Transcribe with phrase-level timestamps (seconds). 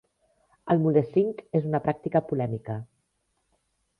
[0.75, 1.29] El "mulesing"
[1.59, 2.81] és una pràctica polèmica.